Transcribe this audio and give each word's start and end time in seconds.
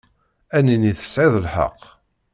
Ad 0.57 0.63
nini 0.65 0.91
tesɛiḍ 0.99 1.35
lḥeqq. 1.45 1.81